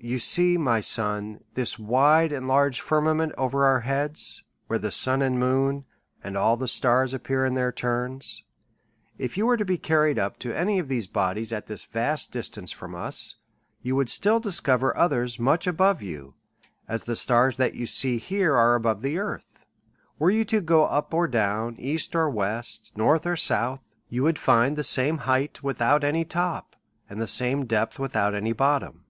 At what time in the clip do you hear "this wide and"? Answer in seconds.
1.52-2.48